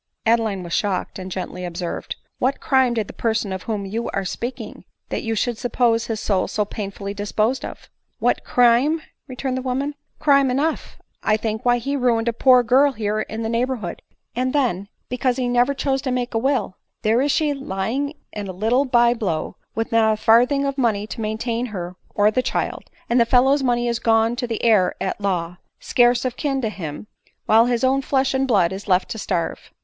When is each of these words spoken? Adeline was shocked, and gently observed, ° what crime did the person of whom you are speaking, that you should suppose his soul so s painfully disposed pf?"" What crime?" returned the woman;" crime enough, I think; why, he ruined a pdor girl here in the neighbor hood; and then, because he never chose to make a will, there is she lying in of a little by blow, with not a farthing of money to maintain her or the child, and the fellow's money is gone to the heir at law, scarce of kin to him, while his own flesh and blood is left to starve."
Adeline 0.25 0.63
was 0.63 0.73
shocked, 0.73 1.19
and 1.19 1.31
gently 1.31 1.63
observed, 1.63 2.15
° 2.23 2.25
what 2.39 2.59
crime 2.59 2.95
did 2.95 3.05
the 3.05 3.13
person 3.13 3.53
of 3.53 3.61
whom 3.69 3.85
you 3.85 4.09
are 4.15 4.25
speaking, 4.25 4.83
that 5.09 5.21
you 5.21 5.35
should 5.35 5.59
suppose 5.59 6.07
his 6.07 6.19
soul 6.19 6.47
so 6.47 6.63
s 6.63 6.67
painfully 6.71 7.13
disposed 7.13 7.61
pf?"" 7.61 7.87
What 8.27 8.43
crime?" 8.43 9.03
returned 9.27 9.57
the 9.57 9.61
woman;" 9.61 9.93
crime 10.27 10.49
enough, 10.49 10.97
I 11.21 11.37
think; 11.37 11.63
why, 11.63 11.77
he 11.77 11.95
ruined 11.95 12.27
a 12.27 12.33
pdor 12.33 12.65
girl 12.65 12.93
here 12.93 13.19
in 13.21 13.43
the 13.43 13.47
neighbor 13.47 13.75
hood; 13.75 14.01
and 14.35 14.53
then, 14.53 14.87
because 15.07 15.37
he 15.37 15.47
never 15.47 15.75
chose 15.75 16.01
to 16.01 16.11
make 16.11 16.33
a 16.33 16.39
will, 16.39 16.77
there 17.03 17.21
is 17.21 17.31
she 17.31 17.53
lying 17.53 18.15
in 18.33 18.49
of 18.49 18.55
a 18.55 18.57
little 18.57 18.85
by 18.85 19.13
blow, 19.13 19.55
with 19.75 19.91
not 19.91 20.13
a 20.13 20.17
farthing 20.17 20.65
of 20.65 20.79
money 20.79 21.05
to 21.05 21.21
maintain 21.21 21.67
her 21.67 21.95
or 22.15 22.31
the 22.31 22.41
child, 22.41 22.85
and 23.07 23.21
the 23.21 23.23
fellow's 23.23 23.61
money 23.61 23.87
is 23.87 23.99
gone 23.99 24.35
to 24.35 24.47
the 24.47 24.63
heir 24.63 24.95
at 24.99 25.21
law, 25.21 25.57
scarce 25.79 26.25
of 26.25 26.37
kin 26.37 26.59
to 26.59 26.69
him, 26.69 27.05
while 27.45 27.67
his 27.67 27.83
own 27.83 28.01
flesh 28.01 28.33
and 28.33 28.47
blood 28.47 28.73
is 28.73 28.87
left 28.87 29.07
to 29.07 29.19
starve." 29.19 29.71